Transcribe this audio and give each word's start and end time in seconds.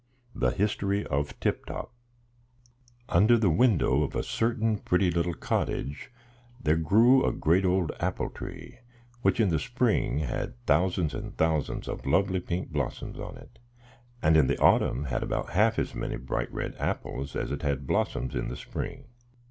THE 0.33 0.49
HISTORY 0.49 1.05
OF 1.05 1.39
TIP 1.39 1.67
TOP. 1.67 1.93
UNDER 3.09 3.37
the 3.37 3.51
window 3.51 4.01
of 4.01 4.15
a 4.15 4.23
certain 4.23 4.79
pretty 4.79 5.11
little 5.11 5.35
cottage 5.35 6.09
there 6.59 6.75
grew 6.75 7.23
a 7.23 7.31
great 7.31 7.65
old 7.65 7.91
apple 7.99 8.31
tree, 8.31 8.79
which 9.21 9.39
in 9.39 9.49
the 9.49 9.59
spring 9.59 10.17
had 10.17 10.55
thousands 10.65 11.13
and 11.13 11.37
thousands 11.37 11.87
of 11.87 12.07
lovely 12.07 12.39
pink 12.39 12.71
blossoms 12.71 13.19
on 13.19 13.37
it, 13.37 13.59
and 14.23 14.35
in 14.35 14.47
the 14.47 14.57
autumn 14.57 15.03
had 15.03 15.21
about 15.21 15.51
half 15.51 15.77
as 15.77 15.93
many 15.93 16.15
bright 16.17 16.51
red 16.51 16.73
apples 16.79 17.35
as 17.35 17.51
it 17.51 17.61
had 17.61 17.85
blossoms 17.85 18.33
in 18.33 18.47
the 18.47 18.57
spring. 18.57 19.05